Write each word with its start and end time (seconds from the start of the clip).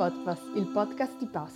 Podpass, 0.00 0.52
il 0.54 0.66
podcast 0.68 1.18
di 1.18 1.28
Pass. 1.28 1.52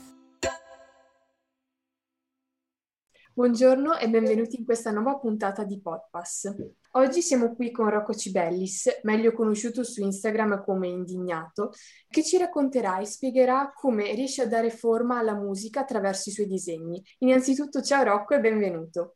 Buongiorno 3.32 3.96
e 3.96 4.10
benvenuti 4.10 4.58
in 4.58 4.66
questa 4.66 4.90
nuova 4.90 5.16
puntata 5.16 5.64
di 5.64 5.80
Podpass. 5.80 6.54
Oggi 6.90 7.22
siamo 7.22 7.54
qui 7.54 7.70
con 7.70 7.88
Rocco 7.88 8.12
Cibellis, 8.12 9.00
meglio 9.04 9.32
conosciuto 9.32 9.82
su 9.82 10.02
Instagram 10.02 10.62
come 10.62 10.88
Indignato, 10.88 11.70
che 12.06 12.22
ci 12.22 12.36
racconterà 12.36 12.98
e 12.98 13.06
spiegherà 13.06 13.72
come 13.74 14.12
riesce 14.12 14.42
a 14.42 14.46
dare 14.46 14.68
forma 14.68 15.16
alla 15.16 15.34
musica 15.34 15.80
attraverso 15.80 16.28
i 16.28 16.32
suoi 16.32 16.46
disegni. 16.46 17.02
Innanzitutto 17.20 17.80
ciao 17.80 18.04
Rocco 18.04 18.34
e 18.34 18.40
benvenuto. 18.40 19.14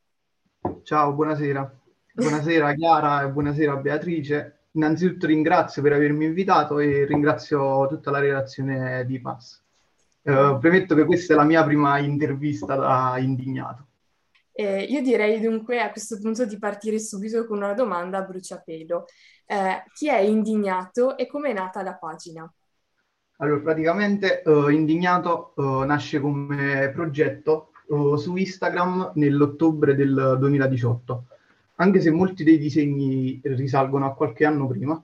Ciao, 0.85 1.13
buonasera. 1.13 1.81
Buonasera 2.15 2.73
Chiara 2.73 3.25
e 3.25 3.31
buonasera 3.31 3.77
Beatrice 3.77 4.58
innanzitutto 4.73 5.27
ringrazio 5.27 5.83
per 5.83 5.93
avermi 5.93 6.27
invitato 6.27 6.79
e 6.79 7.05
ringrazio 7.05 7.87
tutta 7.87 8.11
la 8.11 8.19
redazione 8.19 9.05
di 9.07 9.21
Pass. 9.21 9.63
Uh, 10.23 10.59
premetto 10.59 10.95
che 10.95 11.05
questa 11.05 11.33
è 11.33 11.37
la 11.37 11.45
mia 11.45 11.65
prima 11.65 11.99
intervista 11.99 12.75
da 12.75 13.17
indignato. 13.19 13.87
Eh, 14.53 14.83
io 14.83 15.01
direi 15.03 15.41
dunque 15.41 15.81
a 15.81 15.91
questo 15.91 16.19
punto 16.19 16.45
di 16.45 16.59
partire 16.59 16.99
subito 16.99 17.47
con 17.47 17.59
una 17.59 17.75
domanda 17.75 18.19
a 18.19 18.23
bruciapelo. 18.23 19.05
Eh, 19.47 19.85
chi 19.95 20.09
è 20.09 20.19
Indignato 20.19 21.17
e 21.17 21.29
come 21.29 21.51
è 21.51 21.53
nata 21.53 21.81
la 21.83 21.95
pagina? 21.95 22.53
Allora, 23.37 23.61
praticamente 23.61 24.43
uh, 24.45 24.69
Indignato 24.69 25.53
uh, 25.55 25.85
nasce 25.85 26.19
come 26.19 26.91
progetto 26.93 27.71
su 27.89 28.37
Instagram 28.37 29.13
nell'ottobre 29.15 29.95
del 29.95 30.37
2018 30.39 31.27
anche 31.81 32.01
se 32.01 32.11
molti 32.11 32.45
dei 32.45 32.59
disegni 32.59 33.41
risalgono 33.45 34.07
a 34.07 34.15
qualche 34.15 34.45
anno 34.45 34.67
prima, 34.67 35.03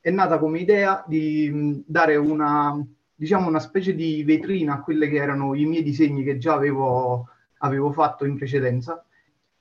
è 0.00 0.10
nata 0.10 0.38
come 0.38 0.60
idea 0.60 1.04
di 1.06 1.82
dare 1.84 2.14
una, 2.16 2.80
diciamo, 3.14 3.48
una 3.48 3.58
specie 3.58 3.94
di 3.94 4.22
vetrina 4.22 4.74
a 4.74 4.80
quelli 4.82 5.08
che 5.08 5.16
erano 5.16 5.54
i 5.54 5.64
miei 5.64 5.82
disegni 5.82 6.22
che 6.22 6.38
già 6.38 6.54
avevo, 6.54 7.28
avevo 7.58 7.90
fatto 7.90 8.24
in 8.24 8.36
precedenza. 8.36 9.04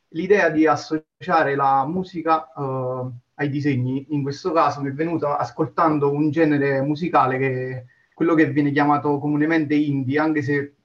L'idea 0.09 0.49
di 0.49 0.67
associare 0.67 1.55
la 1.55 1.85
musica 1.87 2.51
uh, 2.55 3.11
ai 3.35 3.49
disegni, 3.49 4.05
in 4.09 4.21
questo 4.21 4.51
caso 4.51 4.81
mi 4.81 4.89
è 4.89 4.93
venuta 4.93 5.37
ascoltando 5.37 6.11
un 6.11 6.29
genere 6.29 6.81
musicale 6.81 7.37
che 7.39 7.71
è 7.71 7.85
quello 8.13 8.35
che 8.35 8.51
viene 8.51 8.71
chiamato 8.71 9.17
comunemente 9.17 9.73
indie, 9.73 10.19
anche 10.19 10.43
se 10.43 10.75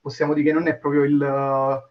possiamo 0.00 0.32
dire 0.32 0.48
che 0.48 0.54
non 0.54 0.68
è 0.68 0.76
proprio 0.76 1.04
il, 1.04 1.82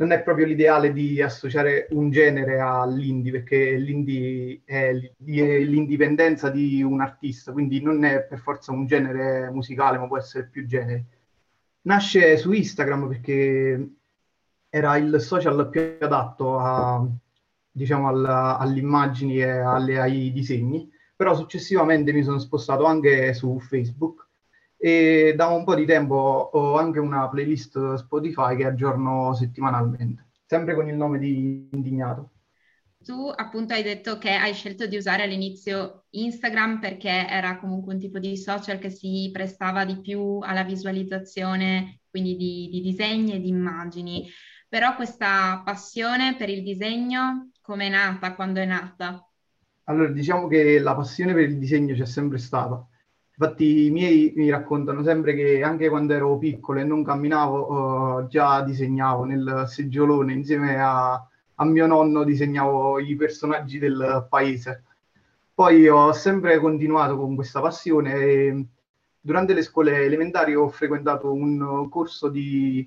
non 0.00 0.12
è 0.12 0.22
proprio 0.22 0.46
l'ideale 0.46 0.94
di 0.94 1.20
associare 1.20 1.86
un 1.90 2.10
genere 2.10 2.58
all'indie, 2.58 3.32
perché 3.32 3.76
l'indie 3.76 4.62
è 4.64 4.92
l'indipendenza 5.18 6.48
di 6.48 6.82
un 6.82 7.02
artista, 7.02 7.52
quindi 7.52 7.82
non 7.82 8.02
è 8.04 8.22
per 8.22 8.38
forza 8.38 8.72
un 8.72 8.86
genere 8.86 9.50
musicale, 9.50 9.98
ma 9.98 10.06
può 10.06 10.16
essere 10.16 10.48
più 10.48 10.64
generi. 10.64 11.04
Nasce 11.82 12.38
su 12.38 12.50
Instagram 12.52 13.08
perché 13.08 13.90
era 14.70 14.96
il 14.96 15.20
social 15.20 15.68
più 15.68 15.96
adatto 16.00 16.58
a, 16.58 17.06
diciamo, 17.70 18.08
alla, 18.08 18.56
alle 18.56 18.78
immagini 18.78 19.40
e 19.40 19.50
alle, 19.50 19.98
ai 20.00 20.32
disegni, 20.32 20.90
però 21.14 21.34
successivamente 21.34 22.14
mi 22.14 22.22
sono 22.22 22.38
spostato 22.38 22.84
anche 22.84 23.34
su 23.34 23.60
Facebook 23.60 24.28
e 24.82 25.34
da 25.36 25.48
un 25.48 25.64
po' 25.64 25.74
di 25.74 25.84
tempo 25.84 26.14
ho 26.16 26.76
anche 26.78 26.98
una 26.98 27.28
playlist 27.28 27.94
Spotify 27.96 28.56
che 28.56 28.64
aggiorno 28.64 29.34
settimanalmente, 29.34 30.30
sempre 30.46 30.74
con 30.74 30.88
il 30.88 30.96
nome 30.96 31.18
di 31.18 31.68
Indignato. 31.72 32.30
Tu 33.02 33.28
appunto 33.34 33.72
hai 33.72 33.82
detto 33.82 34.18
che 34.18 34.30
hai 34.30 34.52
scelto 34.54 34.86
di 34.86 34.96
usare 34.96 35.22
all'inizio 35.22 36.04
Instagram 36.10 36.80
perché 36.80 37.08
era 37.08 37.58
comunque 37.58 37.94
un 37.94 37.98
tipo 38.00 38.18
di 38.18 38.36
social 38.36 38.78
che 38.78 38.90
si 38.90 39.30
prestava 39.32 39.84
di 39.84 40.00
più 40.00 40.38
alla 40.42 40.64
visualizzazione, 40.64 42.00
quindi 42.10 42.36
di, 42.36 42.68
di 42.70 42.80
disegni 42.82 43.32
e 43.34 43.40
di 43.40 43.48
immagini. 43.48 44.28
Però 44.68 44.94
questa 44.96 45.62
passione 45.64 46.36
per 46.36 46.48
il 46.50 46.62
disegno 46.62 47.50
come 47.60 47.86
è 47.86 47.90
nata, 47.90 48.34
quando 48.34 48.60
è 48.60 48.66
nata? 48.66 49.24
Allora, 49.84 50.10
diciamo 50.10 50.46
che 50.46 50.78
la 50.78 50.94
passione 50.94 51.34
per 51.34 51.42
il 51.44 51.58
disegno 51.58 51.94
c'è 51.94 52.06
sempre 52.06 52.38
stata 52.38 52.86
Infatti 53.42 53.86
i 53.86 53.90
miei 53.90 54.34
mi 54.36 54.50
raccontano 54.50 55.02
sempre 55.02 55.34
che 55.34 55.62
anche 55.62 55.88
quando 55.88 56.12
ero 56.12 56.36
piccolo 56.36 56.78
e 56.78 56.84
non 56.84 57.02
camminavo, 57.02 58.18
uh, 58.18 58.26
già 58.26 58.60
disegnavo 58.60 59.24
nel 59.24 59.64
seggiolone 59.66 60.34
insieme 60.34 60.78
a, 60.78 61.26
a, 61.54 61.64
mio 61.64 61.86
nonno, 61.86 62.22
disegnavo 62.22 62.98
i 62.98 63.16
personaggi 63.16 63.78
del 63.78 64.26
paese. 64.28 64.84
Poi 65.54 65.88
ho 65.88 66.12
sempre 66.12 66.58
continuato 66.58 67.16
con 67.16 67.34
questa 67.34 67.62
passione 67.62 68.14
e 68.14 68.66
durante 69.18 69.54
le 69.54 69.62
scuole 69.62 70.04
elementari 70.04 70.54
ho 70.54 70.68
frequentato 70.68 71.32
un 71.32 71.88
corso 71.88 72.28
di, 72.28 72.86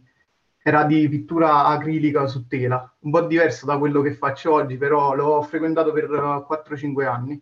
era 0.61 0.83
di 0.83 1.09
pittura 1.09 1.65
acrilica 1.65 2.27
su 2.27 2.45
tela, 2.45 2.95
un 2.99 3.09
po' 3.09 3.21
diverso 3.21 3.65
da 3.65 3.79
quello 3.79 4.01
che 4.01 4.13
faccio 4.13 4.53
oggi, 4.53 4.77
però 4.77 5.15
l'ho 5.15 5.41
frequentato 5.41 5.91
per 5.91 6.09
4-5 6.09 7.07
anni 7.07 7.41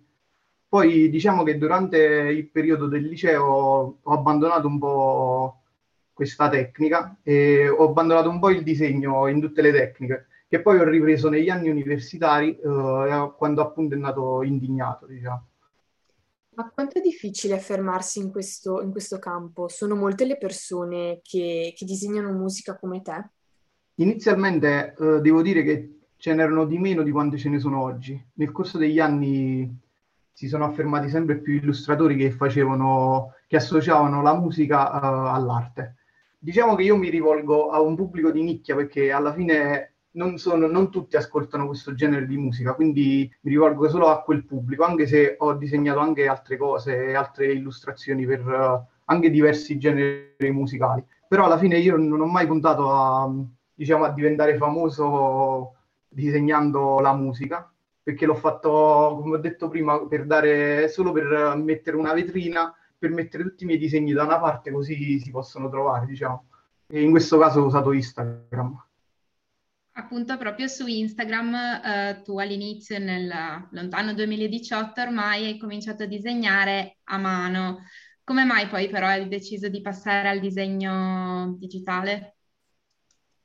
poi 0.71 1.09
diciamo 1.09 1.43
che 1.43 1.57
durante 1.57 1.97
il 1.97 2.49
periodo 2.49 2.87
del 2.87 3.03
liceo 3.03 3.99
ho 4.01 4.13
abbandonato 4.13 4.67
un 4.67 4.79
po' 4.79 5.63
questa 6.13 6.47
tecnica 6.47 7.17
e 7.23 7.67
ho 7.67 7.89
abbandonato 7.89 8.29
un 8.29 8.39
po' 8.39 8.51
il 8.51 8.63
disegno 8.63 9.27
in 9.27 9.41
tutte 9.41 9.61
le 9.61 9.73
tecniche, 9.73 10.27
che 10.47 10.61
poi 10.61 10.79
ho 10.79 10.85
ripreso 10.85 11.27
negli 11.27 11.49
anni 11.49 11.67
universitari 11.67 12.57
eh, 12.57 13.33
quando 13.35 13.61
appunto 13.61 13.95
è 13.95 13.97
nato 13.97 14.43
indignato, 14.43 15.07
diciamo. 15.07 15.45
Ma 16.55 16.71
quanto 16.73 16.99
è 16.99 17.01
difficile 17.01 17.55
affermarsi 17.55 18.19
in 18.19 18.31
questo, 18.31 18.81
in 18.81 18.91
questo 18.91 19.19
campo? 19.19 19.67
Sono 19.67 19.95
molte 19.95 20.23
le 20.23 20.37
persone 20.37 21.19
che, 21.21 21.73
che 21.75 21.83
disegnano 21.83 22.31
musica 22.31 22.79
come 22.79 23.01
te? 23.01 23.29
Inizialmente 23.95 24.95
eh, 24.97 25.19
devo 25.19 25.41
dire 25.41 25.63
che 25.63 25.99
ce 26.15 26.33
n'erano 26.33 26.63
di 26.63 26.77
meno 26.77 27.03
di 27.03 27.11
quante 27.11 27.37
ce 27.37 27.49
ne 27.49 27.59
sono 27.59 27.81
oggi. 27.81 28.25
Nel 28.35 28.53
corso 28.53 28.77
degli 28.77 28.99
anni 29.01 29.89
si 30.41 30.47
sono 30.47 30.65
affermati 30.65 31.07
sempre 31.07 31.37
più 31.37 31.53
illustratori 31.53 32.15
che 32.15 32.31
facevano, 32.31 33.35
che 33.45 33.57
associavano 33.57 34.23
la 34.23 34.33
musica 34.33 34.89
uh, 34.89 35.35
all'arte. 35.35 35.97
Diciamo 36.39 36.73
che 36.73 36.81
io 36.81 36.97
mi 36.97 37.09
rivolgo 37.11 37.69
a 37.69 37.79
un 37.79 37.95
pubblico 37.95 38.31
di 38.31 38.41
nicchia 38.41 38.73
perché 38.73 39.11
alla 39.11 39.33
fine 39.33 39.93
non, 40.13 40.39
sono, 40.39 40.65
non 40.65 40.89
tutti 40.89 41.15
ascoltano 41.15 41.67
questo 41.67 41.93
genere 41.93 42.25
di 42.25 42.37
musica, 42.37 42.73
quindi 42.73 43.31
mi 43.41 43.51
rivolgo 43.51 43.87
solo 43.87 44.07
a 44.07 44.23
quel 44.23 44.43
pubblico, 44.43 44.83
anche 44.83 45.05
se 45.05 45.35
ho 45.37 45.53
disegnato 45.53 45.99
anche 45.99 46.25
altre 46.27 46.57
cose, 46.57 47.13
altre 47.13 47.51
illustrazioni 47.51 48.25
per 48.25 48.43
uh, 48.43 48.83
anche 49.05 49.29
diversi 49.29 49.77
generi 49.77 50.49
musicali. 50.49 51.05
Però 51.27 51.45
alla 51.45 51.59
fine 51.59 51.77
io 51.77 51.97
non 51.97 52.19
ho 52.19 52.25
mai 52.25 52.47
puntato 52.47 52.91
a, 52.91 53.31
diciamo, 53.75 54.05
a 54.05 54.11
diventare 54.11 54.57
famoso 54.57 55.75
disegnando 56.07 56.99
la 56.99 57.13
musica, 57.13 57.70
perché 58.03 58.25
l'ho 58.25 58.35
fatto, 58.35 59.19
come 59.21 59.35
ho 59.35 59.39
detto 59.39 59.69
prima, 59.69 60.05
per 60.07 60.25
dare, 60.25 60.87
solo 60.87 61.11
per 61.11 61.55
mettere 61.57 61.97
una 61.97 62.13
vetrina, 62.13 62.73
per 62.97 63.11
mettere 63.11 63.43
tutti 63.43 63.63
i 63.63 63.67
miei 63.67 63.79
disegni 63.79 64.13
da 64.13 64.23
una 64.23 64.39
parte 64.39 64.71
così 64.71 65.19
si 65.19 65.31
possono 65.31 65.69
trovare, 65.69 66.05
diciamo. 66.05 66.45
E 66.87 67.01
in 67.01 67.11
questo 67.11 67.37
caso 67.37 67.61
ho 67.61 67.65
usato 67.65 67.91
Instagram. 67.91 68.85
Appunto, 69.93 70.37
proprio 70.37 70.67
su 70.67 70.87
Instagram 70.87 71.53
eh, 71.53 72.21
tu 72.23 72.39
all'inizio, 72.39 72.97
nel 72.97 73.31
lontano 73.71 74.13
2018, 74.13 75.01
ormai 75.01 75.45
hai 75.45 75.57
cominciato 75.57 76.03
a 76.03 76.07
disegnare 76.07 76.97
a 77.05 77.17
mano. 77.17 77.79
Come 78.23 78.45
mai 78.45 78.67
poi 78.67 78.89
però 78.89 79.07
hai 79.07 79.27
deciso 79.27 79.67
di 79.67 79.81
passare 79.81 80.29
al 80.29 80.39
disegno 80.39 81.55
digitale? 81.57 82.35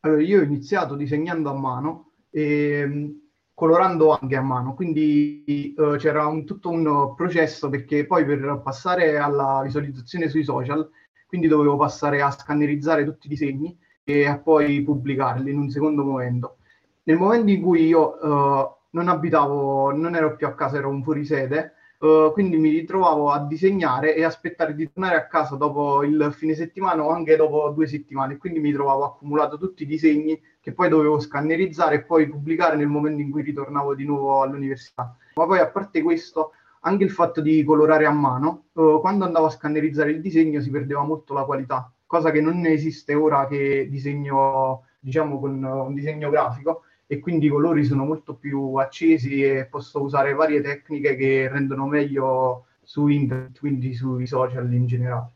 Allora, 0.00 0.22
io 0.22 0.40
ho 0.40 0.44
iniziato 0.44 0.94
disegnando 0.94 1.50
a 1.50 1.58
mano 1.58 2.12
e 2.30 3.25
colorando 3.56 4.10
anche 4.10 4.36
a 4.36 4.42
mano, 4.42 4.74
quindi 4.74 5.74
uh, 5.78 5.96
c'era 5.96 6.26
un, 6.26 6.44
tutto 6.44 6.68
un 6.68 7.14
processo 7.16 7.70
perché 7.70 8.04
poi 8.04 8.26
per 8.26 8.60
passare 8.62 9.16
alla 9.16 9.62
visualizzazione 9.64 10.28
sui 10.28 10.44
social, 10.44 10.86
quindi 11.26 11.48
dovevo 11.48 11.78
passare 11.78 12.20
a 12.20 12.30
scannerizzare 12.30 13.04
tutti 13.04 13.24
i 13.24 13.30
disegni 13.30 13.74
e 14.04 14.26
a 14.26 14.36
poi 14.36 14.82
pubblicarli 14.82 15.50
in 15.50 15.56
un 15.56 15.70
secondo 15.70 16.04
momento. 16.04 16.58
Nel 17.04 17.16
momento 17.16 17.50
in 17.50 17.62
cui 17.62 17.86
io 17.86 18.18
uh, 18.20 18.74
non 18.90 19.08
abitavo, 19.08 19.90
non 19.90 20.14
ero 20.14 20.36
più 20.36 20.46
a 20.46 20.54
casa, 20.54 20.76
ero 20.76 20.90
un 20.90 21.02
fuorisede, 21.02 21.75
Uh, 21.98 22.30
quindi 22.32 22.58
mi 22.58 22.68
ritrovavo 22.68 23.30
a 23.30 23.40
disegnare 23.46 24.14
e 24.14 24.22
aspettare 24.22 24.74
di 24.74 24.92
tornare 24.92 25.16
a 25.16 25.26
casa 25.26 25.56
dopo 25.56 26.02
il 26.02 26.30
fine 26.36 26.54
settimana 26.54 27.02
o 27.02 27.10
anche 27.10 27.36
dopo 27.36 27.70
due 27.70 27.86
settimane. 27.86 28.36
Quindi 28.36 28.60
mi 28.60 28.72
trovavo 28.72 29.04
accumulato 29.04 29.56
tutti 29.56 29.84
i 29.84 29.86
disegni 29.86 30.38
che 30.60 30.72
poi 30.72 30.88
dovevo 30.88 31.18
scannerizzare 31.18 31.96
e 31.96 32.02
poi 32.02 32.28
pubblicare 32.28 32.76
nel 32.76 32.88
momento 32.88 33.22
in 33.22 33.30
cui 33.30 33.42
ritornavo 33.42 33.94
di 33.94 34.04
nuovo 34.04 34.42
all'università. 34.42 35.16
Ma 35.34 35.46
poi 35.46 35.58
a 35.58 35.70
parte 35.70 36.02
questo, 36.02 36.52
anche 36.80 37.04
il 37.04 37.10
fatto 37.10 37.40
di 37.40 37.64
colorare 37.64 38.04
a 38.04 38.12
mano, 38.12 38.66
uh, 38.72 39.00
quando 39.00 39.24
andavo 39.24 39.46
a 39.46 39.50
scannerizzare 39.50 40.10
il 40.10 40.20
disegno 40.20 40.60
si 40.60 40.70
perdeva 40.70 41.02
molto 41.02 41.32
la 41.32 41.44
qualità, 41.44 41.90
cosa 42.04 42.30
che 42.30 42.40
non 42.42 42.66
esiste 42.66 43.14
ora 43.14 43.46
che 43.46 43.88
disegno, 43.88 44.84
diciamo, 45.00 45.40
con 45.40 45.62
un 45.62 45.94
disegno 45.94 46.28
grafico 46.28 46.82
e 47.06 47.18
quindi 47.20 47.46
i 47.46 47.50
colori 47.50 47.84
sono 47.84 48.04
molto 48.04 48.34
più 48.34 48.74
accesi 48.74 49.42
e 49.42 49.66
posso 49.66 50.02
usare 50.02 50.34
varie 50.34 50.60
tecniche 50.60 51.16
che 51.16 51.48
rendono 51.48 51.86
meglio 51.86 52.66
su 52.82 53.06
internet, 53.06 53.58
quindi 53.58 53.94
sui 53.94 54.26
social 54.26 54.72
in 54.72 54.86
generale. 54.86 55.30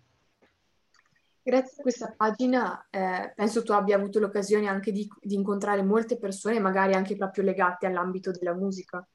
Grazie 1.43 1.79
a 1.79 1.83
questa 1.83 2.15
pagina 2.17 2.87
eh, 2.91 3.33
penso 3.35 3.63
tu 3.63 3.73
abbia 3.73 3.97
avuto 3.97 4.19
l'occasione 4.19 4.69
anche 4.69 4.93
di, 4.93 5.09
di, 5.21 5.35
incontrare 5.35 5.83
molte 5.83 6.19
persone, 6.19 6.61
magari 6.61 6.95
anche 6.95 7.17
proprio 7.17 7.45
legate 7.45 7.87
all'ambito 7.87 8.31
della 8.31 8.55
musica. 8.55 9.07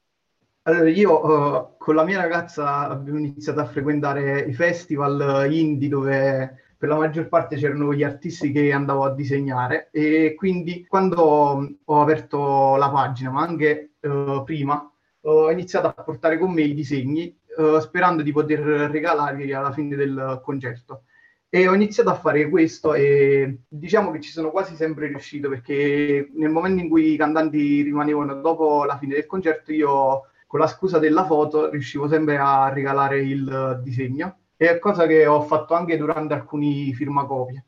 Allora, 0.62 0.88
io 0.88 1.24
uh, 1.24 1.76
con 1.78 1.94
la 1.94 2.04
mia 2.04 2.20
ragazza 2.20 2.88
abbiamo 2.88 3.20
iniziato 3.20 3.60
a 3.60 3.66
frequentare 3.66 4.40
i 4.40 4.52
festival 4.52 5.46
indie 5.50 5.88
dove 5.88 6.65
per 6.78 6.88
la 6.88 6.96
maggior 6.96 7.28
parte 7.28 7.56
c'erano 7.56 7.94
gli 7.94 8.02
artisti 8.02 8.52
che 8.52 8.72
andavo 8.72 9.04
a 9.04 9.14
disegnare 9.14 9.88
e 9.90 10.34
quindi 10.36 10.86
quando 10.86 11.22
ho 11.22 12.00
aperto 12.00 12.76
la 12.76 12.90
pagina, 12.90 13.30
ma 13.30 13.42
anche 13.42 13.92
uh, 14.00 14.44
prima, 14.44 14.90
ho 15.22 15.50
iniziato 15.50 15.86
a 15.86 16.02
portare 16.02 16.38
con 16.38 16.52
me 16.52 16.62
i 16.62 16.74
disegni 16.74 17.34
uh, 17.56 17.80
sperando 17.80 18.22
di 18.22 18.32
poter 18.32 18.60
regalarli 18.60 19.52
alla 19.52 19.72
fine 19.72 19.96
del 19.96 20.40
concerto. 20.42 21.04
E 21.48 21.68
ho 21.68 21.74
iniziato 21.74 22.10
a 22.10 22.14
fare 22.14 22.48
questo 22.50 22.92
e 22.92 23.60
diciamo 23.68 24.10
che 24.10 24.20
ci 24.20 24.30
sono 24.30 24.50
quasi 24.50 24.74
sempre 24.74 25.06
riuscito 25.06 25.48
perché 25.48 26.28
nel 26.34 26.50
momento 26.50 26.82
in 26.82 26.88
cui 26.90 27.12
i 27.12 27.16
cantanti 27.16 27.82
rimanevano 27.82 28.34
dopo 28.40 28.84
la 28.84 28.98
fine 28.98 29.14
del 29.14 29.26
concerto 29.26 29.72
io 29.72 30.22
con 30.46 30.60
la 30.60 30.66
scusa 30.66 30.98
della 30.98 31.24
foto 31.24 31.70
riuscivo 31.70 32.08
sempre 32.08 32.36
a 32.36 32.68
regalare 32.68 33.20
il 33.20 33.80
disegno 33.82 34.40
è 34.56 34.78
cosa 34.78 35.06
che 35.06 35.26
ho 35.26 35.42
fatto 35.42 35.74
anche 35.74 35.96
durante 35.96 36.34
alcuni 36.34 36.94
firmacopie 36.94 37.64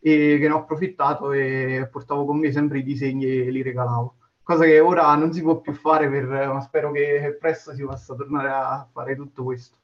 e 0.00 0.38
che 0.40 0.48
ne 0.48 0.54
ho 0.54 0.58
approfittato 0.58 1.32
e 1.32 1.88
portavo 1.90 2.24
con 2.24 2.38
me 2.38 2.50
sempre 2.50 2.78
i 2.78 2.82
disegni 2.82 3.26
e 3.26 3.50
li 3.50 3.62
regalavo. 3.62 4.16
Cosa 4.42 4.64
che 4.64 4.80
ora 4.80 5.14
non 5.14 5.32
si 5.32 5.42
può 5.42 5.60
più 5.60 5.74
fare 5.74 6.08
per, 6.08 6.24
ma 6.24 6.60
spero 6.60 6.90
che 6.90 7.36
presto 7.38 7.74
si 7.74 7.84
possa 7.84 8.14
tornare 8.14 8.48
a 8.48 8.88
fare 8.90 9.14
tutto 9.14 9.44
questo. 9.44 9.76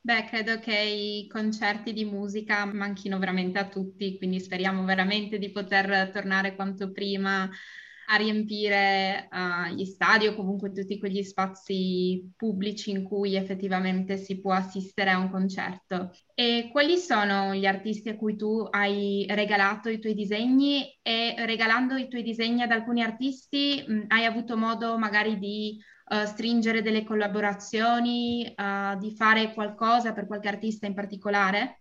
Beh, 0.00 0.24
credo 0.26 0.58
che 0.60 0.78
i 0.78 1.26
concerti 1.28 1.92
di 1.92 2.04
musica 2.04 2.64
manchino 2.66 3.18
veramente 3.18 3.58
a 3.58 3.68
tutti, 3.68 4.18
quindi 4.18 4.38
speriamo 4.38 4.84
veramente 4.84 5.38
di 5.38 5.50
poter 5.50 6.10
tornare 6.12 6.54
quanto 6.54 6.92
prima 6.92 7.50
a 8.06 8.16
riempire 8.16 9.28
uh, 9.30 9.74
gli 9.74 9.84
stadi 9.84 10.26
o 10.26 10.34
comunque 10.34 10.72
tutti 10.72 10.98
quegli 10.98 11.22
spazi 11.22 12.32
pubblici 12.36 12.90
in 12.90 13.02
cui 13.04 13.36
effettivamente 13.36 14.16
si 14.16 14.40
può 14.40 14.52
assistere 14.52 15.10
a 15.10 15.18
un 15.18 15.30
concerto. 15.30 16.10
E 16.34 16.68
quali 16.70 16.96
sono 16.96 17.54
gli 17.54 17.66
artisti 17.66 18.08
a 18.08 18.16
cui 18.16 18.36
tu 18.36 18.66
hai 18.70 19.26
regalato 19.30 19.88
i 19.88 19.98
tuoi 19.98 20.14
disegni 20.14 20.98
e 21.02 21.34
regalando 21.38 21.96
i 21.96 22.08
tuoi 22.08 22.22
disegni 22.22 22.62
ad 22.62 22.70
alcuni 22.70 23.02
artisti 23.02 23.84
mh, 23.86 24.04
hai 24.08 24.24
avuto 24.24 24.56
modo 24.56 24.98
magari 24.98 25.38
di 25.38 25.78
uh, 26.08 26.24
stringere 26.24 26.82
delle 26.82 27.04
collaborazioni, 27.04 28.52
uh, 28.56 28.98
di 28.98 29.14
fare 29.14 29.52
qualcosa 29.52 30.12
per 30.12 30.26
qualche 30.26 30.48
artista 30.48 30.86
in 30.86 30.94
particolare? 30.94 31.80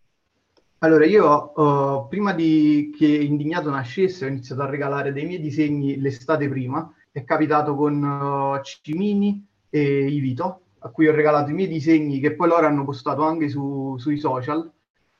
Allora, 0.84 1.06
io 1.06 1.54
uh, 1.56 2.10
prima 2.10 2.34
di 2.34 2.94
che 2.98 3.06
Indignato 3.08 3.70
nascesse 3.70 4.26
ho 4.26 4.28
iniziato 4.28 4.64
a 4.64 4.70
regalare 4.70 5.14
dei 5.14 5.26
miei 5.26 5.40
disegni 5.40 5.98
l'estate 5.98 6.50
prima. 6.50 6.94
È 7.10 7.24
capitato 7.24 7.74
con 7.74 8.04
uh, 8.04 8.62
Cimini 8.62 9.48
e 9.70 10.08
Ivito, 10.08 10.64
a 10.80 10.90
cui 10.90 11.08
ho 11.08 11.14
regalato 11.14 11.52
i 11.52 11.54
miei 11.54 11.70
disegni 11.70 12.20
che 12.20 12.36
poi 12.36 12.50
loro 12.50 12.66
hanno 12.66 12.84
postato 12.84 13.24
anche 13.24 13.48
su, 13.48 13.96
sui 13.98 14.18
social. 14.18 14.70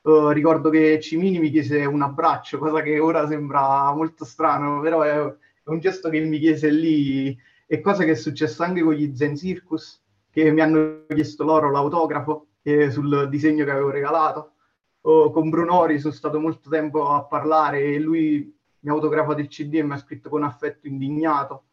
Uh, 0.02 0.32
ricordo 0.32 0.70
che 0.70 1.00
Cimini 1.00 1.40
mi 1.40 1.50
chiese 1.50 1.86
un 1.86 2.02
abbraccio, 2.02 2.58
cosa 2.58 2.82
che 2.82 3.00
ora 3.00 3.26
sembra 3.26 3.94
molto 3.94 4.26
strano, 4.26 4.82
però 4.82 5.02
è, 5.04 5.16
è 5.16 5.70
un 5.70 5.80
gesto 5.80 6.10
che 6.10 6.20
mi 6.20 6.40
chiese 6.40 6.70
lì 6.72 7.38
e 7.66 7.80
cosa 7.80 8.04
che 8.04 8.12
è 8.12 8.16
successo 8.16 8.64
anche 8.64 8.82
con 8.82 8.96
gli 8.96 9.16
Zen 9.16 9.38
Circus, 9.38 10.04
che 10.30 10.52
mi 10.52 10.60
hanno 10.60 11.06
chiesto 11.08 11.46
loro 11.46 11.72
l'autografo 11.72 12.48
eh, 12.64 12.92
sul 12.92 13.30
disegno 13.30 13.64
che 13.64 13.72
avevo 13.72 13.92
regalato. 13.92 14.53
O 15.06 15.32
con 15.32 15.50
Brunori 15.50 16.00
sono 16.00 16.14
stato 16.14 16.40
molto 16.40 16.70
tempo 16.70 17.10
a 17.10 17.24
parlare 17.26 17.82
e 17.82 18.00
lui 18.00 18.56
mi 18.80 18.90
ha 18.90 18.94
autografato 18.94 19.40
il 19.40 19.48
CD 19.48 19.76
e 19.76 19.84
mi 19.84 19.94
ha 19.94 19.98
scritto 19.98 20.30
con 20.30 20.44
affetto 20.44 20.88
indignato. 20.88 21.64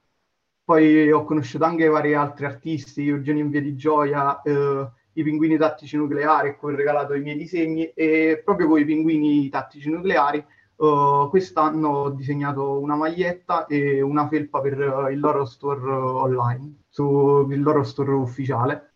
Poi 0.64 1.10
ho 1.10 1.24
conosciuto 1.24 1.64
anche 1.64 1.88
vari 1.88 2.14
altri 2.14 2.44
artisti, 2.46 3.08
Eugenio 3.08 3.44
in 3.44 3.50
Via 3.50 3.60
di 3.60 3.76
Gioia, 3.76 4.40
eh, 4.42 4.88
i 5.14 5.22
pinguini 5.22 5.56
tattici 5.56 5.96
nucleari, 5.96 6.50
a 6.50 6.56
cui 6.56 6.72
ho 6.72 6.76
regalato 6.76 7.14
i 7.14 7.20
miei 7.20 7.36
disegni, 7.36 7.86
e 7.94 8.40
proprio 8.44 8.68
con 8.68 8.78
i 8.78 8.84
pinguini 8.84 9.48
tattici 9.48 9.90
nucleari 9.90 10.44
Uh, 10.80 11.28
quest'anno 11.28 11.88
ho 11.88 12.10
disegnato 12.10 12.80
una 12.80 12.96
maglietta 12.96 13.66
e 13.66 14.00
una 14.00 14.26
felpa 14.28 14.62
per 14.62 14.78
uh, 14.78 15.10
il 15.10 15.20
loro 15.20 15.44
store 15.44 15.86
online, 15.92 16.84
sul 16.88 17.60
loro 17.60 17.82
store 17.82 18.12
ufficiale. 18.12 18.89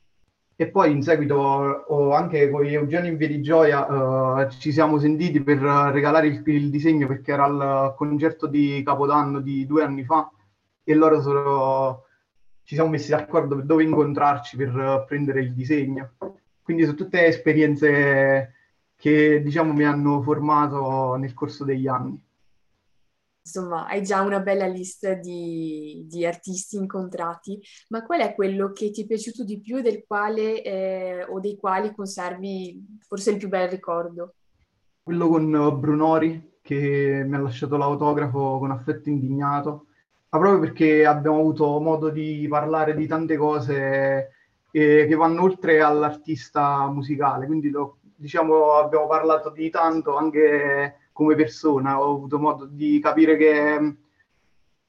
E 0.56 0.68
poi 0.68 0.92
in 0.92 1.02
seguito 1.02 1.34
ho 1.34 2.12
anche 2.12 2.48
con 2.48 2.64
Eugenio 2.64 3.10
in 3.10 3.16
Via 3.16 3.26
di 3.26 3.42
Gioia 3.42 4.48
ci 4.50 4.70
siamo 4.70 4.98
sentiti 4.98 5.42
per 5.42 5.58
regalare 5.58 6.28
il, 6.28 6.42
il, 6.46 6.70
disegno 6.70 7.08
perché 7.08 7.32
era 7.32 7.44
al 7.44 7.94
concerto 7.96 8.46
di 8.46 8.80
Capodanno 8.84 9.40
di 9.40 9.66
due 9.66 9.82
anni 9.82 10.04
fa 10.04 10.30
e 10.84 10.94
loro 10.94 11.20
sono, 11.20 12.04
ci 12.62 12.74
siamo 12.76 12.90
messi 12.90 13.10
d'accordo 13.10 13.56
dove 13.62 13.82
incontrarci 13.82 14.56
per 14.56 15.04
prendere 15.08 15.40
il 15.40 15.54
disegno. 15.54 16.12
Quindi 16.62 16.84
sono 16.84 16.96
tutte 16.96 17.26
esperienze 17.26 18.54
che 18.96 19.42
diciamo 19.42 19.72
mi 19.72 19.84
hanno 19.84 20.22
formato 20.22 21.16
nel 21.16 21.34
corso 21.34 21.64
degli 21.64 21.88
anni. 21.88 22.16
Insomma, 23.46 23.86
hai 23.86 24.02
già 24.02 24.22
una 24.22 24.40
bella 24.40 24.66
lista 24.66 25.12
di, 25.12 26.02
di 26.08 26.24
artisti 26.24 26.76
incontrati, 26.76 27.60
ma 27.90 28.02
qual 28.02 28.20
è 28.20 28.34
quello 28.34 28.72
che 28.72 28.90
ti 28.90 29.02
è 29.02 29.06
piaciuto 29.06 29.44
di 29.44 29.60
più 29.60 29.82
del 29.82 30.02
quale 30.06 30.62
eh, 30.62 31.24
o 31.24 31.38
dei 31.40 31.54
quali 31.58 31.94
conservi 31.94 32.98
forse 33.06 33.32
il 33.32 33.36
più 33.36 33.48
bel 33.48 33.68
ricordo? 33.68 34.36
Quello 35.02 35.28
con 35.28 35.78
Brunori, 35.78 36.52
che 36.62 37.22
mi 37.26 37.34
ha 37.36 37.38
lasciato 37.38 37.76
l'autografo 37.76 38.58
con 38.58 38.70
affetto 38.70 39.10
indignato, 39.10 39.88
ma 40.30 40.38
proprio 40.38 40.60
perché 40.60 41.04
abbiamo 41.04 41.38
avuto 41.38 41.78
modo 41.80 42.08
di 42.08 42.46
parlare 42.48 42.96
di 42.96 43.06
tante 43.06 43.36
cose 43.36 44.30
eh, 44.70 45.06
che 45.06 45.14
vanno 45.14 45.42
oltre 45.42 45.82
all'artista 45.82 46.88
musicale, 46.88 47.44
quindi 47.44 47.68
lo, 47.68 47.98
diciamo, 48.00 48.72
abbiamo 48.72 49.06
parlato 49.06 49.50
di 49.50 49.68
tanto 49.68 50.16
anche 50.16 51.03
come 51.14 51.36
persona, 51.36 52.00
ho 52.00 52.16
avuto 52.16 52.40
modo 52.40 52.66
di 52.66 52.98
capire 53.00 53.36
che 53.36 53.96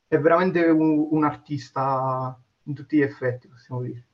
è 0.08 0.18
veramente 0.18 0.66
un, 0.66 1.08
un 1.12 1.24
artista 1.24 2.38
in 2.64 2.74
tutti 2.74 2.98
gli 2.98 3.02
effetti, 3.02 3.48
possiamo 3.48 3.84
dire. 3.84 4.08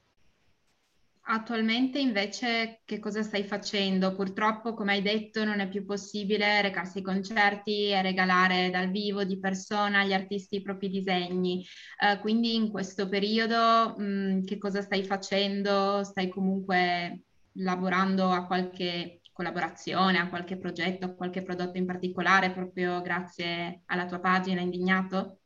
Attualmente 1.23 1.99
invece 1.99 2.81
che 2.83 2.99
cosa 2.99 3.21
stai 3.21 3.43
facendo? 3.43 4.13
Purtroppo, 4.13 4.73
come 4.73 4.91
hai 4.93 5.01
detto, 5.01 5.45
non 5.45 5.61
è 5.61 5.69
più 5.69 5.85
possibile 5.85 6.61
recarsi 6.61 6.97
ai 6.97 7.03
concerti 7.03 7.89
e 7.89 8.01
regalare 8.01 8.69
dal 8.69 8.89
vivo 8.89 9.23
di 9.23 9.39
persona 9.39 9.99
agli 9.99 10.11
artisti 10.11 10.57
i 10.57 10.61
propri 10.61 10.89
disegni. 10.89 11.63
Uh, 12.01 12.19
quindi 12.19 12.55
in 12.55 12.69
questo 12.71 13.07
periodo 13.07 13.95
mh, 13.97 14.43
che 14.43 14.57
cosa 14.57 14.81
stai 14.81 15.05
facendo? 15.05 16.03
Stai 16.03 16.27
comunque 16.27 17.21
lavorando 17.53 18.29
a 18.29 18.45
qualche 18.45 19.20
collaborazione, 19.41 20.19
a 20.19 20.29
qualche 20.29 20.55
progetto, 20.55 21.05
a 21.05 21.09
qualche 21.09 21.41
prodotto 21.41 21.77
in 21.77 21.87
particolare 21.87 22.51
proprio 22.51 23.01
grazie 23.01 23.81
alla 23.87 24.05
tua 24.05 24.19
pagina 24.19 24.61
Indignato? 24.61 25.37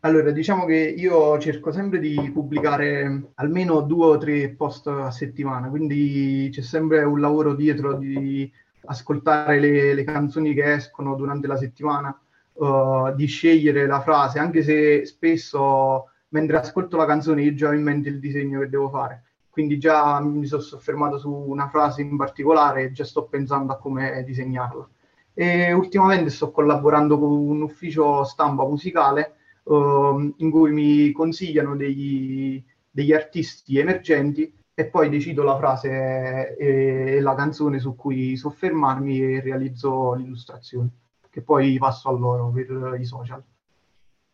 Allora, 0.00 0.30
diciamo 0.30 0.64
che 0.64 0.76
io 0.76 1.38
cerco 1.38 1.70
sempre 1.70 1.98
di 1.98 2.30
pubblicare 2.32 3.32
almeno 3.34 3.80
due 3.82 4.06
o 4.06 4.18
tre 4.18 4.50
post 4.50 4.86
a 4.86 5.10
settimana, 5.10 5.68
quindi 5.68 6.48
c'è 6.50 6.60
sempre 6.62 7.02
un 7.04 7.20
lavoro 7.20 7.54
dietro 7.54 7.94
di 7.94 8.50
ascoltare 8.86 9.60
le, 9.60 9.94
le 9.94 10.04
canzoni 10.04 10.52
che 10.52 10.74
escono 10.74 11.14
durante 11.14 11.46
la 11.46 11.56
settimana, 11.56 12.18
uh, 12.52 13.14
di 13.14 13.24
scegliere 13.26 13.86
la 13.86 14.02
frase, 14.02 14.38
anche 14.38 14.62
se 14.62 15.06
spesso 15.06 16.10
mentre 16.28 16.58
ascolto 16.58 16.96
la 16.98 17.06
canzone 17.06 17.42
io 17.42 17.54
già 17.54 17.68
ho 17.68 17.72
in 17.72 17.82
mente 17.82 18.08
il 18.08 18.18
disegno 18.18 18.60
che 18.60 18.68
devo 18.68 18.90
fare 18.90 19.22
quindi 19.54 19.78
già 19.78 20.20
mi 20.20 20.46
sono 20.46 20.62
soffermato 20.62 21.16
su 21.16 21.30
una 21.30 21.68
frase 21.68 22.02
in 22.02 22.16
particolare 22.16 22.82
e 22.82 22.90
già 22.90 23.04
sto 23.04 23.26
pensando 23.26 23.72
a 23.72 23.78
come 23.78 24.24
disegnarla. 24.24 24.88
E 25.32 25.72
ultimamente 25.72 26.28
sto 26.30 26.50
collaborando 26.50 27.16
con 27.20 27.30
un 27.30 27.62
ufficio 27.62 28.24
stampa 28.24 28.66
musicale 28.66 29.36
uh, 29.62 30.34
in 30.38 30.50
cui 30.50 30.72
mi 30.72 31.12
consigliano 31.12 31.76
degli, 31.76 32.60
degli, 32.90 33.12
artisti 33.12 33.78
emergenti 33.78 34.52
e 34.74 34.86
poi 34.86 35.08
decido 35.08 35.44
la 35.44 35.56
frase 35.56 36.56
e, 36.56 37.14
e 37.16 37.20
la 37.20 37.36
canzone 37.36 37.78
su 37.78 37.94
cui 37.94 38.36
soffermarmi 38.36 39.20
e 39.20 39.40
realizzo 39.40 40.14
l'illustrazione, 40.14 40.88
che 41.30 41.42
poi 41.42 41.78
passo 41.78 42.08
a 42.08 42.12
loro 42.12 42.50
per 42.50 42.96
i 42.98 43.04
social. 43.04 43.40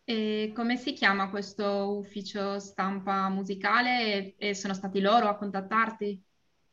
E 0.03 0.51
come 0.55 0.77
si 0.77 0.93
chiama 0.93 1.29
questo 1.29 1.97
ufficio 1.97 2.59
stampa 2.59 3.29
musicale 3.29 4.35
e, 4.37 4.49
e 4.49 4.55
sono 4.55 4.73
stati 4.73 4.99
loro 4.99 5.27
a 5.27 5.35
contattarti? 5.35 6.21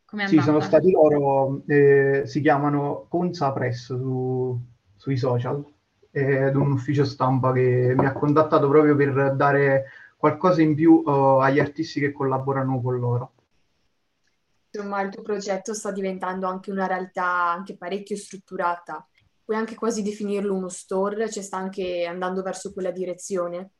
Come 0.04 0.26
sì, 0.26 0.40
sono 0.40 0.60
stati 0.60 0.90
loro, 0.90 1.62
eh, 1.66 2.22
si 2.24 2.40
chiamano 2.40 3.06
Consa 3.08 3.52
Press 3.52 3.94
su, 3.94 4.58
sui 4.96 5.16
social, 5.18 5.62
ed 6.10 6.56
un 6.56 6.72
ufficio 6.72 7.04
stampa 7.04 7.52
che 7.52 7.94
mi 7.96 8.06
ha 8.06 8.12
contattato 8.12 8.68
proprio 8.68 8.96
per 8.96 9.34
dare 9.36 9.84
qualcosa 10.16 10.62
in 10.62 10.74
più 10.74 11.02
uh, 11.04 11.38
agli 11.40 11.60
artisti 11.60 12.00
che 12.00 12.12
collaborano 12.12 12.80
con 12.80 12.98
loro. 12.98 13.32
insomma 14.70 15.00
il 15.02 15.10
tuo 15.10 15.22
progetto 15.22 15.74
sta 15.74 15.90
diventando 15.92 16.46
anche 16.46 16.70
una 16.70 16.86
realtà 16.86 17.50
anche 17.50 17.76
parecchio 17.76 18.16
strutturata. 18.16 19.06
Puoi 19.48 19.60
anche 19.60 19.76
quasi 19.76 20.02
definirlo 20.02 20.54
uno 20.54 20.68
store, 20.68 21.30
cioè 21.30 21.42
sta 21.42 21.56
anche 21.56 22.04
andando 22.04 22.42
verso 22.42 22.70
quella 22.70 22.90
direzione. 22.90 23.70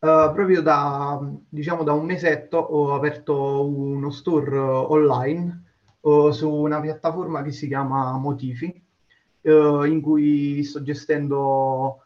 Uh, 0.00 0.32
proprio 0.34 0.60
da, 0.60 1.20
diciamo, 1.48 1.84
da 1.84 1.92
un 1.92 2.04
mesetto 2.04 2.56
ho 2.56 2.92
aperto 2.92 3.64
uno 3.64 4.10
store 4.10 4.58
online 4.58 5.62
uh, 6.00 6.32
su 6.32 6.50
una 6.50 6.80
piattaforma 6.80 7.44
che 7.44 7.52
si 7.52 7.68
chiama 7.68 8.18
Motifi, 8.18 8.84
uh, 9.42 9.84
in 9.84 10.00
cui 10.00 10.64
sto 10.64 10.82
gestendo 10.82 11.98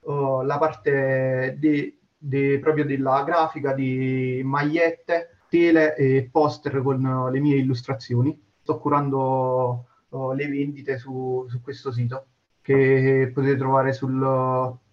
la 0.00 0.58
parte 0.58 1.56
de, 1.60 1.98
de, 2.18 2.58
proprio 2.58 2.84
della 2.84 3.22
grafica 3.22 3.72
di 3.72 4.40
magliette, 4.44 5.36
tele 5.48 5.94
e 5.94 6.28
poster 6.32 6.82
con 6.82 7.28
le 7.30 7.38
mie 7.38 7.58
illustrazioni. 7.58 8.36
Sto 8.60 8.80
curando 8.80 9.86
le 10.34 10.48
vendite 10.48 10.98
su, 10.98 11.46
su, 11.48 11.60
questo 11.60 11.90
sito 11.92 12.26
che 12.60 13.30
potete 13.34 13.56
trovare 13.56 13.92
sul, 13.92 14.18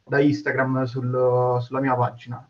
da 0.04 0.20
Instagram 0.20 0.84
sul, 0.84 1.58
sulla 1.62 1.80
mia 1.80 1.96
pagina. 1.96 2.46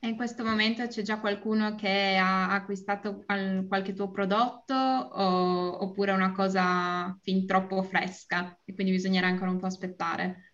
E 0.00 0.06
in 0.06 0.16
questo 0.16 0.44
momento 0.44 0.86
c'è 0.86 1.02
già 1.02 1.18
qualcuno 1.18 1.74
che 1.74 2.16
ha 2.16 2.52
acquistato 2.52 3.24
qualche 3.26 3.94
tuo 3.94 4.10
prodotto 4.10 4.74
o, 4.74 5.82
oppure 5.82 6.12
è 6.12 6.14
una 6.14 6.32
cosa 6.32 7.16
fin 7.20 7.46
troppo 7.46 7.82
fresca 7.82 8.56
e 8.64 8.74
quindi 8.74 8.92
bisognerà 8.92 9.26
ancora 9.26 9.50
un 9.50 9.58
po' 9.58 9.66
aspettare? 9.66 10.52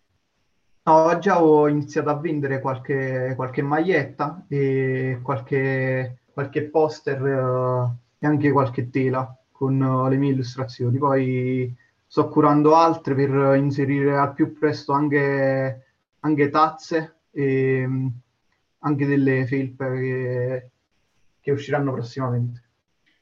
No, 0.83 1.17
già 1.19 1.43
ho 1.43 1.67
iniziato 1.67 2.09
a 2.09 2.19
vendere 2.19 2.59
qualche, 2.59 3.33
qualche 3.35 3.61
maglietta 3.61 4.45
e 4.47 5.19
qualche, 5.21 6.21
qualche 6.31 6.69
poster 6.69 7.21
uh, 7.21 7.95
e 8.17 8.25
anche 8.25 8.51
qualche 8.51 8.89
tela 8.89 9.35
con 9.65 9.81
uh, 9.81 10.07
le 10.07 10.17
mie 10.17 10.31
illustrazioni. 10.31 10.97
Poi 10.97 11.75
sto 12.05 12.29
curando 12.29 12.75
altre 12.75 13.15
per 13.15 13.55
inserire 13.57 14.15
al 14.15 14.33
più 14.33 14.53
presto 14.57 14.93
anche, 14.93 15.93
anche 16.19 16.49
tazze 16.49 17.21
e 17.31 17.87
anche 18.79 19.05
delle 19.05 19.45
felpe 19.47 19.85
che, 19.99 20.69
che 21.41 21.51
usciranno 21.51 21.91
prossimamente. 21.91 22.63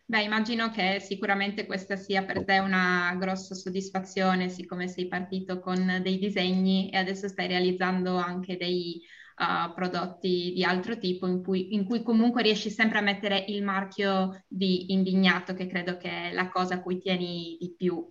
Beh, 0.06 0.24
immagino 0.24 0.70
che 0.70 1.00
sicuramente 1.00 1.66
questa 1.66 1.96
sia 1.96 2.24
per 2.24 2.44
te 2.44 2.60
una 2.60 3.16
grossa 3.18 3.56
soddisfazione, 3.56 4.50
siccome 4.50 4.90
sei 4.90 5.08
partito 5.08 5.60
con 5.60 6.02
dei 6.04 6.20
disegni 6.20 6.90
e 6.90 6.98
adesso 6.98 7.30
stai 7.30 7.48
realizzando 7.48 8.18
anche 8.18 8.58
dei 8.58 9.02
uh, 9.38 9.74
prodotti 9.74 10.54
di 10.54 10.64
altro 10.64 10.98
tipo 10.98 11.28
in 11.28 11.44
cui, 11.44 11.74
in 11.74 11.86
cui, 11.86 12.04
comunque 12.04 12.42
riesci 12.42 12.70
sempre 12.70 13.00
a 13.00 13.02
mettere 13.02 13.46
il 13.48 13.64
marchio 13.64 14.44
di 14.48 14.92
indignato, 14.92 15.54
che 15.54 15.68
credo 15.68 15.98
che 15.98 16.30
è 16.30 16.34
la 16.34 16.50
cosa 16.50 16.76
a 16.76 16.82
cui 16.82 17.00
tieni 17.00 17.58
di 17.60 17.74
più. 17.78 18.08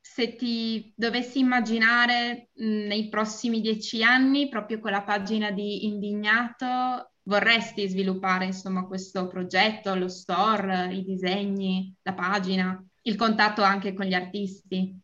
Se 0.00 0.36
ti 0.36 0.92
dovessi 0.94 1.38
immaginare 1.38 2.50
nei 2.54 3.08
prossimi 3.08 3.60
dieci 3.60 4.02
anni, 4.02 4.48
proprio 4.48 4.78
con 4.78 4.90
la 4.90 5.02
pagina 5.02 5.50
di 5.50 5.86
Indignato, 5.86 7.12
vorresti 7.22 7.88
sviluppare 7.88 8.44
insomma 8.44 8.86
questo 8.86 9.26
progetto, 9.26 9.94
lo 9.94 10.08
store, 10.08 10.92
i 10.92 11.02
disegni, 11.04 11.94
la 12.02 12.12
pagina, 12.12 12.84
il 13.02 13.16
contatto 13.16 13.62
anche 13.62 13.94
con 13.94 14.04
gli 14.06 14.14
artisti? 14.14 14.98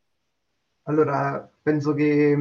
Allora, 0.84 1.50
penso 1.62 1.94
che 1.94 2.36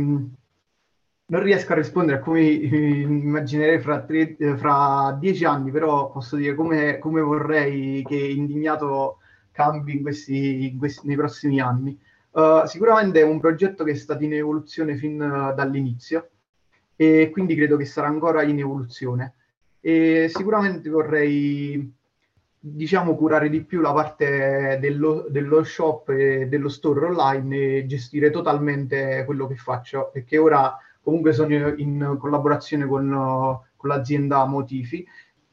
non 1.29 1.43
riesco 1.43 1.74
a 1.74 1.75
rispondere 1.75 2.17
a 2.17 2.21
come 2.21 2.41
immaginerei 2.41 3.79
fra, 3.79 4.01
tre, 4.01 4.36
fra, 4.57 5.15
dieci 5.19 5.45
anni, 5.45 5.71
però 5.71 6.12
posso 6.12 6.36
dire 6.36 6.55
come, 6.55 6.98
come 6.98 7.21
vorrei 7.21 8.03
che 8.03 8.15
Indignato 8.15 9.19
cambi 9.51 9.93
in 9.93 10.01
questi, 10.01 10.71
in 10.71 10.77
questi, 10.77 11.07
nei 11.07 11.15
prossimi 11.15 11.59
anni. 11.59 11.98
Uh, 12.31 12.65
sicuramente 12.65 13.19
è 13.19 13.24
un 13.24 13.39
progetto 13.39 13.83
che 13.83 13.91
è 13.91 13.95
stato 13.95 14.24
in 14.24 14.33
evoluzione 14.33 14.95
fin 14.95 15.17
dall'inizio 15.17 16.29
e 16.95 17.29
quindi 17.31 17.55
credo 17.55 17.75
che 17.75 17.86
sarà 17.86 18.07
ancora 18.07 18.43
in 18.43 18.59
evoluzione 18.59 19.33
e 19.81 20.29
sicuramente 20.33 20.89
vorrei 20.89 21.91
diciamo 22.59 23.15
curare 23.15 23.50
di 23.50 23.63
più 23.63 23.81
la 23.81 23.93
parte 23.93 24.77
dello, 24.79 25.25
dello 25.29 25.63
shop 25.63 26.09
e 26.09 26.48
dello 26.48 26.69
store 26.69 27.05
online 27.05 27.55
e 27.55 27.86
gestire 27.88 28.29
totalmente 28.29 29.24
quello 29.25 29.48
che 29.48 29.55
faccio 29.55 30.09
perché 30.12 30.38
ora 30.38 30.77
comunque 31.10 31.34
sono 31.34 31.74
in 31.75 32.16
collaborazione 32.20 32.86
con, 32.86 33.60
con 33.75 33.89
l'azienda 33.89 34.46
Motifi. 34.46 35.06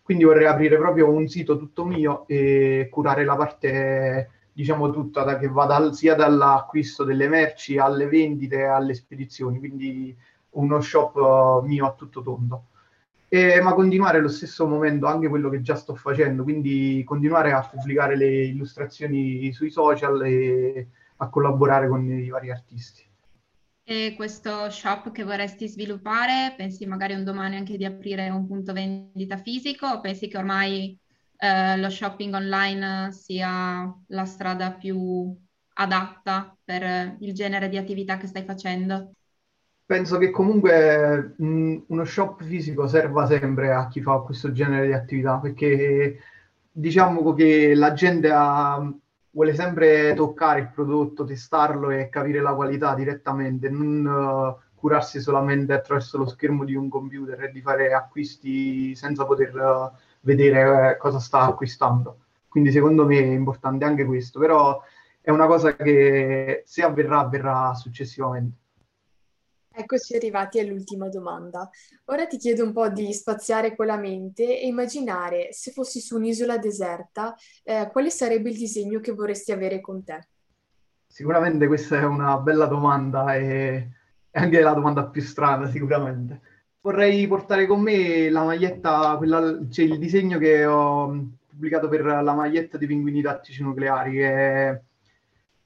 Quindi 0.03 0.25
vorrei 0.25 0.47
aprire 0.47 0.77
proprio 0.77 1.11
un 1.11 1.27
sito 1.27 1.59
tutto 1.59 1.85
mio 1.85 2.27
e 2.29 2.89
curare 2.91 3.25
la 3.25 3.35
parte 3.35 4.31
diciamo 4.53 4.91
tutta 4.91 5.25
da, 5.25 5.39
che 5.39 5.49
va 5.49 5.67
dal, 5.67 5.95
sia 5.95 6.15
dall'acquisto 6.15 7.05
delle 7.05 7.29
merci 7.29 7.77
alle 7.79 8.07
vendite 8.07 8.65
alle 8.65 8.95
spedizioni. 8.95 9.59
Quindi 9.59 10.17
uno 10.51 10.81
shop 10.81 11.63
mio 11.65 11.87
a 11.87 11.93
tutto 11.93 12.23
tondo. 12.23 12.67
E, 13.29 13.61
ma 13.61 13.75
continuare 13.75 14.19
allo 14.19 14.29
stesso 14.29 14.67
momento 14.67 15.07
anche 15.07 15.29
quello 15.29 15.49
che 15.51 15.61
già 15.61 15.75
sto 15.75 15.97
facendo, 15.97 16.45
quindi 16.45 17.03
continuare 17.05 17.53
a 17.53 17.69
pubblicare 17.69 18.17
le 18.17 18.45
illustrazioni 18.45 19.53
sui 19.53 19.71
social 19.71 20.25
e 20.25 20.89
a 21.17 21.29
collaborare 21.29 21.89
con 21.89 22.09
i 22.09 22.29
vari 22.29 22.51
artisti. 22.51 23.06
E 23.89 24.15
questo 24.17 24.69
shop 24.71 25.13
che 25.13 25.23
vorresti 25.23 25.69
sviluppare, 25.69 26.55
pensi 26.57 26.87
magari 26.87 27.15
un 27.15 27.23
domani 27.23 27.57
anche 27.57 27.77
di 27.77 27.85
aprire 27.85 28.29
un 28.31 28.47
punto 28.47 28.73
vendita 28.73 29.37
fisico 29.37 29.87
o 29.87 30.01
pensi 30.01 30.27
che 30.29 30.39
ormai 30.39 30.99
eh, 31.37 31.77
lo 31.79 31.89
shopping 31.89 32.35
online 32.35 33.13
sia 33.13 33.89
la 34.09 34.25
strada 34.25 34.73
più 34.73 35.33
adatta 35.75 36.57
per 36.65 37.17
il 37.21 37.33
genere 37.33 37.69
di 37.69 37.77
attività 37.77 38.17
che 38.17 38.27
stai 38.27 38.45
facendo? 38.45 39.13
penso 39.85 40.19
che 40.19 40.31
comunque 40.31 41.35
mh, 41.39 41.85
uno 41.89 42.05
shop 42.05 42.43
fisico 42.45 42.87
serva 42.89 43.27
sempre 43.27 43.73
a 43.73 43.87
chi 43.89 44.03
fa 44.03 44.19
questo 44.21 44.53
genere 44.53 44.87
di 44.87 44.93
attività 44.93 45.39
perché 45.39 46.19
diciamo 46.71 47.33
che 47.35 47.75
la 47.75 47.93
gente 47.93 48.31
ha, 48.33 48.93
vuole 49.37 49.55
sempre 49.55 50.15
toccare 50.15 50.61
il 50.61 50.71
prodotto, 50.71 51.25
testarlo 51.25 51.91
e 51.91 52.09
capire 52.09 52.41
la 52.41 52.55
qualità 52.55 52.95
direttamente, 52.95 53.69
non 53.69 54.07
uh, 54.07 54.75
curarsi 54.75 55.21
solamente 55.21 55.75
attraverso 55.75 56.17
lo 56.17 56.27
schermo 56.27 56.65
di 56.65 56.75
un 56.75 56.89
computer 56.89 57.43
e 57.45 57.53
di 57.53 57.61
fare 57.61 57.93
acquisti 57.93 58.95
senza 58.95 59.27
poter 59.27 59.55
uh, 59.55 59.95
vedere 60.23 60.95
uh, 60.95 60.97
cosa 60.97 61.19
sta 61.19 61.43
acquistando. 61.43 62.21
Quindi 62.49 62.73
secondo 62.73 63.05
me 63.05 63.19
è 63.19 63.27
importante 63.27 63.85
anche 63.85 64.07
questo, 64.07 64.41
però 64.41 64.83
è 65.21 65.29
una 65.31 65.47
cosa 65.47 65.77
che 65.77 66.63
se 66.65 66.83
avverrà 66.83 67.19
avverrà 67.19 67.75
successivamente. 67.75 68.57
Eccoci 69.79 70.17
arrivati 70.17 70.59
all'ultima 70.59 71.11
domanda. 71.11 71.69
Ora 72.07 72.27
ti 72.27 72.39
chiedo 72.39 72.65
un 72.65 72.73
po' 72.73 72.89
di 72.89 73.13
spaziare 73.13 73.77
con 73.77 73.85
la 73.85 73.99
mente 73.99 74.59
e 74.59 74.67
immaginare 74.67 75.49
se 75.53 75.71
fossi 75.71 76.01
su 76.01 76.17
un'isola 76.17 76.57
deserta, 76.57 77.35
eh, 77.63 77.87
quale 77.93 78.09
sarebbe 78.09 78.49
il 78.49 78.57
disegno 78.57 79.01
che 79.01 79.13
vorresti 79.13 79.53
avere 79.53 79.83
con 79.83 80.03
te? 80.03 80.29
Sicuramente 81.07 81.67
questa 81.67 82.01
è 82.01 82.05
una 82.05 82.39
bella 82.39 82.65
domanda 82.65 83.35
e 83.35 83.91
è 84.31 84.39
anche 84.39 84.61
la 84.61 84.73
domanda 84.73 85.09
più 85.09 85.21
strana 85.21 85.69
sicuramente. 85.69 86.41
Vorrei 86.81 87.27
portare 87.27 87.67
con 87.67 87.83
me 87.83 88.31
la 88.31 88.45
maglietta, 88.45 89.15
quella, 89.19 89.59
cioè 89.69 89.85
il 89.85 89.99
disegno 89.99 90.39
che 90.39 90.65
ho 90.65 91.35
pubblicato 91.47 91.89
per 91.89 92.03
la 92.03 92.33
maglietta 92.33 92.79
dei 92.79 92.89
pinguini 92.89 93.21
tattici 93.21 93.63
nucleari, 93.63 94.13
che 94.13 94.31
è 94.31 94.81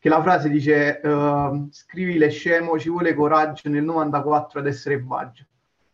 che 0.01 0.09
la 0.09 0.23
frase 0.23 0.49
dice 0.49 0.99
uh, 1.05 1.69
scrivile 1.71 2.31
scemo, 2.31 2.79
ci 2.79 2.89
vuole 2.89 3.13
coraggio 3.15 3.69
nel 3.69 3.85
94 3.85 4.61
ad 4.61 4.67
essere 4.67 4.99
baggio. 4.99 5.45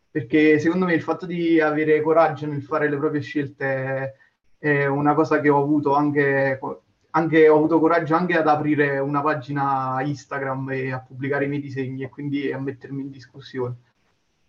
Perché 0.09 0.59
secondo 0.59 0.85
me 0.85 0.93
il 0.93 1.01
fatto 1.01 1.25
di 1.25 1.59
avere 1.59 2.01
coraggio 2.01 2.47
nel 2.47 2.63
fare 2.63 2.89
le 2.89 2.97
proprie 2.97 3.19
scelte 3.21 4.15
è 4.57 4.85
una 4.85 5.13
cosa 5.13 5.41
che 5.41 5.49
ho 5.49 5.61
avuto 5.61 5.93
anche, 5.93 6.57
anche, 7.11 7.49
ho 7.49 7.57
avuto 7.57 7.81
coraggio 7.81 8.15
anche 8.15 8.37
ad 8.37 8.47
aprire 8.47 8.97
una 8.99 9.21
pagina 9.21 10.01
Instagram 10.01 10.71
e 10.71 10.93
a 10.93 11.03
pubblicare 11.05 11.43
i 11.43 11.49
miei 11.49 11.61
disegni 11.61 12.03
e 12.03 12.09
quindi 12.09 12.49
a 12.49 12.59
mettermi 12.59 13.01
in 13.01 13.11
discussione. 13.11 13.75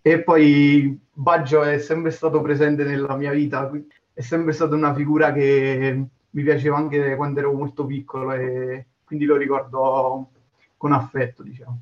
E 0.01 0.23
poi 0.23 0.99
Baggio 1.13 1.65
è 1.65 1.79
sempre 1.79 2.13
stato 2.13 2.41
presente 2.41 2.85
nella 2.85 3.17
mia 3.17 3.33
vita, 3.33 3.69
è 4.13 4.21
sempre 4.21 4.53
stata 4.53 4.77
una 4.77 4.95
figura 4.95 5.33
che 5.33 6.07
mi 6.31 6.43
piaceva 6.45 6.77
anche 6.77 7.17
quando 7.17 7.41
ero 7.41 7.53
molto 7.53 7.85
piccolo 7.85 8.33
e 8.33 8.87
quindi 9.09 9.25
lo 9.25 9.37
ricordo 9.37 10.29
con 10.77 10.93
affetto, 10.93 11.43
diciamo. 11.43 11.81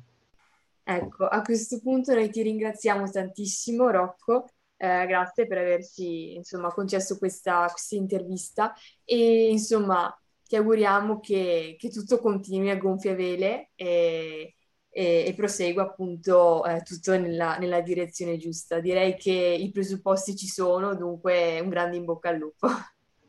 Ecco, 0.81 1.25
a 1.25 1.41
questo 1.41 1.81
punto 1.81 2.13
noi 2.13 2.29
ti 2.29 2.41
ringraziamo 2.41 3.09
tantissimo, 3.09 3.89
Rocco. 3.89 4.47
Eh, 4.77 5.05
grazie 5.05 5.45
per 5.45 5.57
averci 5.57 6.35
insomma, 6.35 6.69
concesso 6.69 7.17
questa, 7.17 7.67
questa, 7.69 7.95
intervista 7.95 8.73
e 9.03 9.49
insomma 9.49 10.15
ti 10.47 10.55
auguriamo 10.55 11.19
che, 11.19 11.75
che 11.77 11.89
tutto 11.89 12.19
continui 12.19 12.69
a 12.69 12.77
gonfie 12.77 13.15
vele 13.15 13.71
e, 13.75 14.53
e, 14.89 15.25
e 15.27 15.33
prosegua 15.35 15.83
appunto 15.83 16.63
eh, 16.63 16.83
tutto 16.83 17.19
nella, 17.19 17.57
nella, 17.57 17.81
direzione 17.81 18.37
giusta. 18.37 18.79
Direi 18.79 19.17
che 19.17 19.31
i 19.31 19.69
presupposti 19.71 20.37
ci 20.37 20.47
sono, 20.47 20.95
dunque 20.95 21.59
un 21.59 21.67
grande 21.69 21.97
in 21.97 22.05
bocca 22.05 22.29
al 22.29 22.37
lupo. 22.37 22.69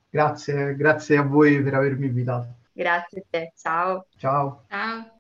Grazie, 0.08 0.76
grazie 0.76 1.16
a 1.16 1.22
voi 1.22 1.60
per 1.60 1.74
avermi 1.74 2.06
invitato. 2.06 2.58
Grazie 2.78 3.22
a 3.22 3.24
te, 3.28 3.52
ciao. 3.56 4.06
Ciao. 4.16 4.62
Ciao. 4.68 5.18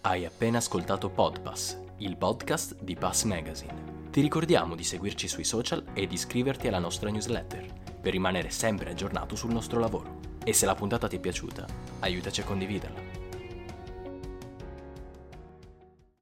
Hai 0.00 0.24
appena 0.24 0.58
ascoltato 0.58 1.10
Podpass, 1.10 1.80
il 1.98 2.16
podcast 2.16 2.82
di 2.82 2.96
Pass 2.96 3.22
Magazine. 3.22 4.08
Ti 4.10 4.20
ricordiamo 4.20 4.74
di 4.74 4.82
seguirci 4.82 5.28
sui 5.28 5.44
social 5.44 5.84
e 5.94 6.08
di 6.08 6.14
iscriverti 6.14 6.66
alla 6.66 6.80
nostra 6.80 7.08
newsletter 7.08 7.66
per 8.00 8.10
rimanere 8.10 8.50
sempre 8.50 8.90
aggiornato 8.90 9.36
sul 9.36 9.52
nostro 9.52 9.78
lavoro. 9.78 10.18
E 10.42 10.52
se 10.52 10.66
la 10.66 10.74
puntata 10.74 11.06
ti 11.06 11.14
è 11.14 11.20
piaciuta, 11.20 11.66
aiutaci 12.00 12.40
a 12.40 12.44
condividerla. 12.44 13.25